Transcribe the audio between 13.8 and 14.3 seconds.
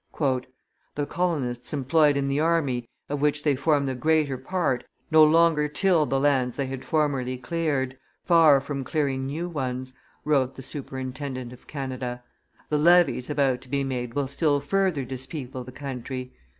made will